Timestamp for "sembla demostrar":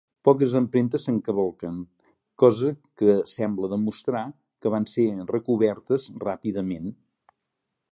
3.33-4.25